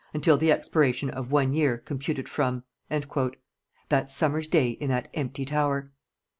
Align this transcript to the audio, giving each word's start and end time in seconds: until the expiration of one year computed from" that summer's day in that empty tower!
until 0.15 0.35
the 0.35 0.51
expiration 0.51 1.11
of 1.11 1.31
one 1.31 1.53
year 1.53 1.77
computed 1.77 2.27
from" 2.27 2.63
that 3.91 4.09
summer's 4.09 4.47
day 4.47 4.71
in 4.71 4.89
that 4.89 5.07
empty 5.13 5.45
tower! 5.45 5.91